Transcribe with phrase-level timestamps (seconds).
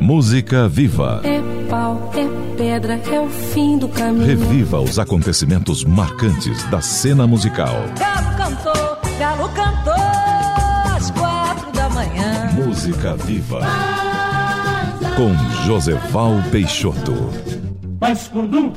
[0.00, 1.20] Música viva.
[1.24, 4.26] É pau, é pedra, é o fim do caminho.
[4.26, 7.74] Reviva os acontecimentos marcantes da cena musical.
[7.98, 12.50] Galo cantou, galo cantou às quatro da manhã.
[12.52, 13.60] Música viva.
[15.16, 15.34] Com
[15.66, 17.30] Joseval Peixoto.
[18.00, 18.72] Mas quando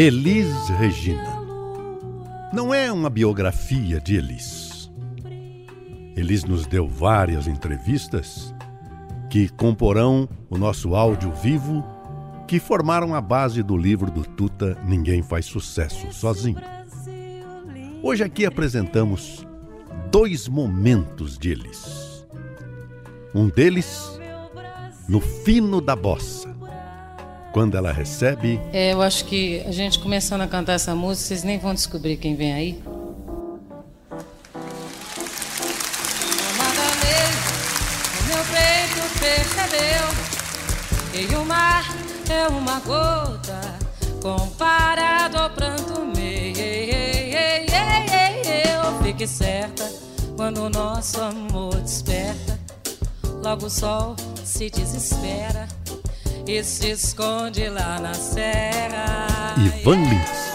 [0.00, 1.42] Elis Regina.
[2.52, 4.88] Não é uma biografia de Elis.
[6.14, 8.54] Elis nos deu várias entrevistas
[9.28, 11.84] que comporão o nosso áudio vivo,
[12.46, 16.62] que formaram a base do livro do Tuta Ninguém Faz Sucesso Sozinho.
[18.00, 19.44] Hoje aqui apresentamos
[20.12, 22.24] dois momentos de Elis.
[23.34, 24.16] Um deles
[25.08, 26.47] no fino da bossa,
[27.52, 31.42] quando ela recebe É, eu acho que a gente começando a cantar essa música, vocês
[31.42, 32.82] nem vão descobrir quem vem aí.
[38.26, 40.08] Meu peito percebeu
[41.28, 41.84] que o mar
[42.30, 43.60] é uma gota
[44.22, 46.18] comparado ao pranto meu.
[48.74, 49.90] Eu fique certa
[50.36, 52.58] quando o nosso amor desperta,
[53.42, 55.66] logo o sol se desespera
[56.48, 59.54] e se esconde lá na serra.
[59.58, 60.48] Ivan Lins.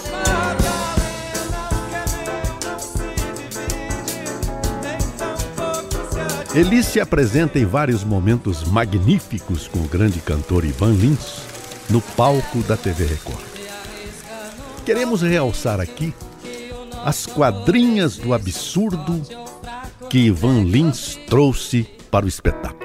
[6.56, 11.44] Elis se apresenta em vários momentos magníficos com o grande cantor Ivan Lins
[11.90, 13.44] no palco da TV Record.
[14.86, 16.14] Queremos realçar aqui
[17.06, 19.22] as quadrinhas do absurdo
[20.09, 22.83] que Ivan Lins trouxe para o espetáculo.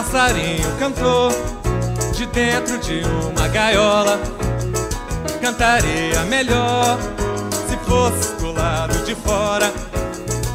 [0.00, 1.28] Passarinho cantou
[2.14, 4.18] de dentro de uma gaiola.
[5.42, 6.98] Cantaria melhor
[7.68, 9.70] se fosse do lado de fora.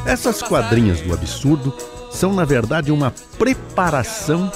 [0.03, 1.71] Essas quadrinhas do absurdo
[2.09, 4.51] são, na verdade, uma preparação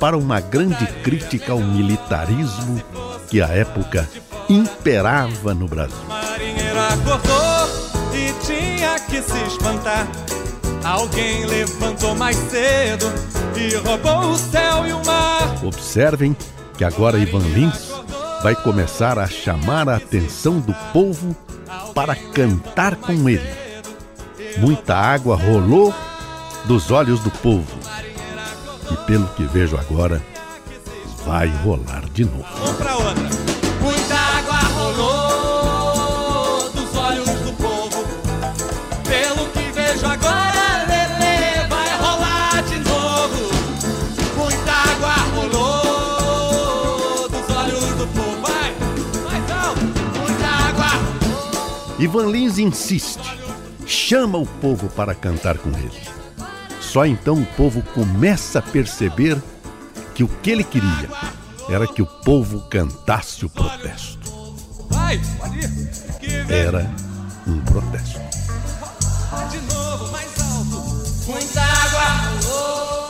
[0.00, 2.82] para uma grande crítica ao militarismo
[3.28, 4.08] que à época
[4.48, 5.98] imperava no Brasil.
[6.08, 7.68] Marinheiro acordou
[8.14, 10.08] e tinha que se espantar.
[10.84, 13.06] Alguém levantou mais cedo
[13.56, 15.64] e roubou o céu e o mar.
[15.64, 16.36] Observem
[16.76, 17.90] que agora Ivan Lins
[18.42, 21.36] vai começar a chamar a atenção do povo
[21.94, 23.48] para cantar com ele.
[24.58, 25.94] Muita água rolou
[26.64, 27.78] dos olhos do povo.
[28.90, 30.22] E pelo que vejo agora,
[31.24, 32.44] vai rolar de novo.
[52.08, 53.20] Ivan Lins insiste,
[53.86, 56.00] chama o povo para cantar com ele.
[56.80, 59.36] Só então o povo começa a perceber
[60.14, 61.10] que o que ele queria
[61.68, 64.26] era que o povo cantasse o protesto.
[66.48, 66.90] Era
[67.46, 68.20] um protesto.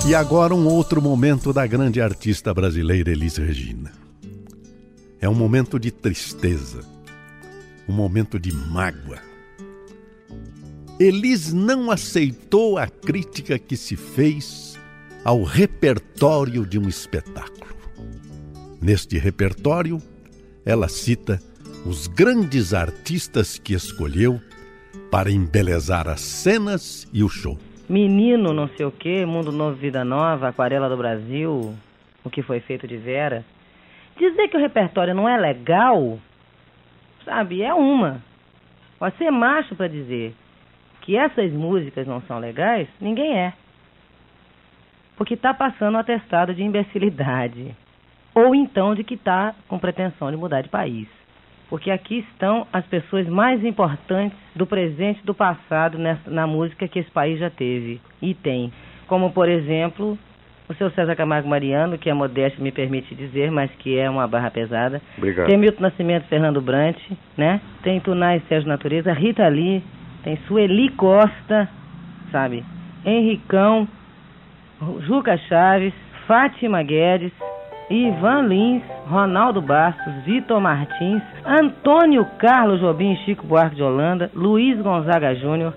[0.08, 3.92] E agora um outro momento da grande artista brasileira Elis Regina.
[5.20, 6.80] É um momento de tristeza,
[7.88, 9.18] um momento de mágoa.
[11.00, 14.78] Elis não aceitou a crítica que se fez
[15.24, 17.76] ao repertório de um espetáculo.
[18.80, 20.00] Neste repertório,
[20.64, 21.40] ela cita
[21.86, 24.40] os grandes artistas que escolheu
[25.10, 27.58] para embelezar as cenas e o show.
[27.88, 31.74] Menino não sei o que, Mundo Novo, Vida Nova, Aquarela do Brasil,
[32.22, 33.44] o que foi feito de Vera.
[34.18, 36.18] Dizer que o repertório não é legal,
[37.28, 38.22] sabe, é uma.
[38.98, 40.34] Pode ser macho para dizer
[41.02, 43.52] que essas músicas não são legais, ninguém é.
[45.16, 47.76] Porque está passando o atestado de imbecilidade.
[48.34, 51.08] Ou então de que está com pretensão de mudar de país.
[51.68, 56.88] Porque aqui estão as pessoas mais importantes do presente e do passado nessa, na música
[56.88, 58.72] que esse país já teve e tem.
[59.06, 60.18] Como, por exemplo,
[60.68, 64.26] o seu César Camargo Mariano, que a modéstia me permite dizer, mas que é uma
[64.26, 65.00] barra pesada.
[65.16, 65.46] Obrigado.
[65.46, 66.98] Tem Milton Nascimento Fernando Brant,
[67.36, 67.60] né?
[67.82, 69.82] Tem Tunai Sérgio Natureza, Rita Lee,
[70.22, 71.68] tem Sueli Costa,
[72.30, 72.64] sabe?
[73.04, 73.88] Henricão,
[75.06, 75.94] Juca Chaves,
[76.26, 77.32] Fátima Guedes,
[77.90, 85.34] Ivan Lins, Ronaldo Bastos, Vitor Martins, Antônio Carlos Jobim Chico Buarque de Holanda, Luiz Gonzaga
[85.34, 85.72] Júnior,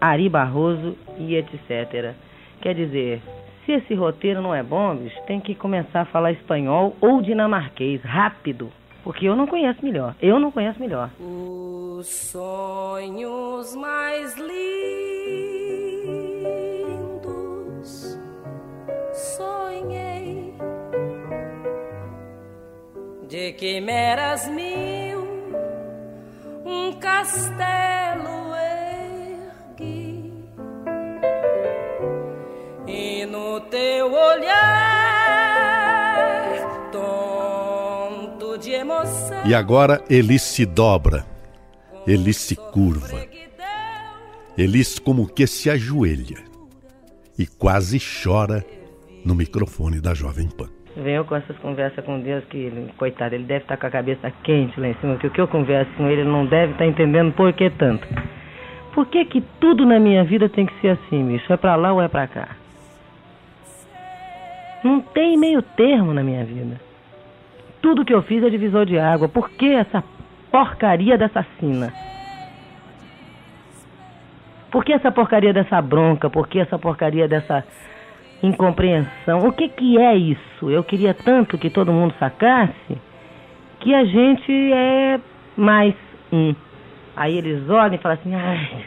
[0.00, 2.14] Ari Barroso e etc.
[2.62, 3.20] Quer dizer,
[3.64, 8.02] se esse roteiro não é bom, bicho, tem que começar a falar espanhol ou dinamarquês,
[8.02, 8.70] rápido.
[9.02, 10.14] Porque eu não conheço melhor.
[10.20, 11.10] Eu não conheço melhor.
[11.20, 14.54] Os sonhos mais lindos
[19.12, 20.54] sonhei
[23.28, 25.26] de quimeras mil,
[26.64, 28.03] um castelo
[34.12, 34.50] olhar
[36.92, 39.46] tonto de emoção.
[39.46, 41.24] E agora Elis se dobra,
[42.06, 43.24] Elis se curva,
[44.56, 46.38] Elis como que se ajoelha
[47.38, 48.64] e quase chora
[49.24, 50.68] no microfone da Jovem Pan.
[50.96, 54.30] Venho com essas conversas com Deus que, ele, coitado, ele deve estar com a cabeça
[54.44, 56.86] quente lá em cima, que o que eu converso com ele, ele não deve estar
[56.86, 58.06] entendendo por que tanto.
[58.94, 61.52] Por que que tudo na minha vida tem que ser assim, bicho?
[61.52, 62.56] É pra lá ou é pra cá?
[64.84, 66.78] Não tem meio termo na minha vida.
[67.80, 69.28] Tudo que eu fiz é divisor de água.
[69.28, 70.04] Por que essa
[70.52, 71.90] porcaria dessa sina?
[74.70, 76.28] Por que essa porcaria dessa bronca?
[76.28, 77.64] Por que essa porcaria dessa
[78.42, 79.38] incompreensão?
[79.46, 80.70] O que que é isso?
[80.70, 82.98] Eu queria tanto que todo mundo sacasse
[83.80, 85.18] que a gente é
[85.56, 85.94] mais
[86.30, 86.54] um.
[87.16, 88.86] Aí eles olham e falam assim, ai,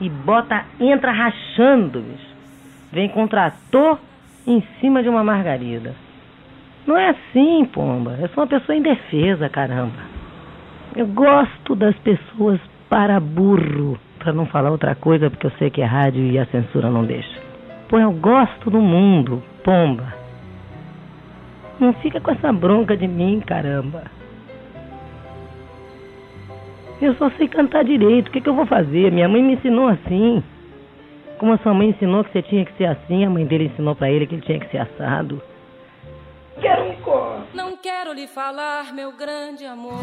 [0.00, 2.36] e bota, entra rachando, bicho.
[2.92, 3.98] Vem com trator
[4.46, 5.94] em cima de uma margarida.
[6.86, 8.16] Não é assim, pomba.
[8.20, 9.98] Eu sou uma pessoa indefesa, caramba.
[10.94, 15.82] Eu gosto das pessoas para burro, para não falar outra coisa, porque eu sei que
[15.82, 17.40] é rádio e a censura não deixa.
[17.88, 20.14] Pô, eu gosto do mundo, pomba.
[21.78, 24.04] Não fica com essa bronca de mim, caramba.
[27.00, 28.28] Eu só sei cantar direito.
[28.28, 29.12] O que, que eu vou fazer?
[29.12, 30.42] Minha mãe me ensinou assim.
[31.38, 33.94] Como a sua mãe ensinou que você tinha que ser assim, a mãe dele ensinou
[33.94, 35.42] pra ele que ele tinha que ser assado.
[36.60, 37.46] Quero um cor.
[37.54, 40.00] Não quero lhe falar, meu grande amor,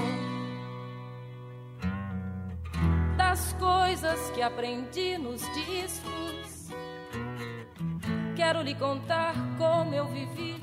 [3.17, 6.71] das coisas que aprendi nos discos.
[8.35, 10.55] Quero lhe contar como eu vivi.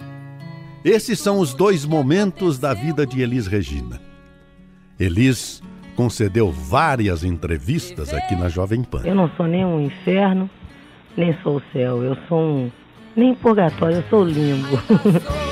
[0.84, 4.00] Esses são os dois momentos da vida de Elis Regina.
[4.98, 5.62] Elis
[5.96, 9.02] concedeu várias entrevistas aqui na Jovem Pan.
[9.04, 10.48] Eu não sou nem um inferno,
[11.16, 12.02] nem sou o céu.
[12.02, 12.70] Eu sou um.
[13.16, 14.78] Nem purgatório, eu sou limbo.